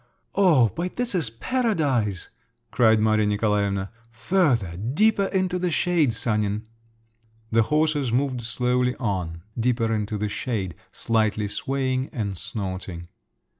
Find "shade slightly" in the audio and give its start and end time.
10.27-11.47